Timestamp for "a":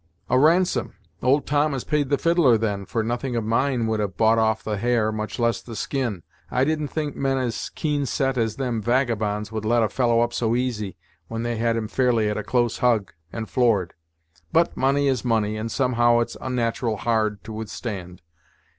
0.31-0.39, 9.83-9.89, 12.35-12.41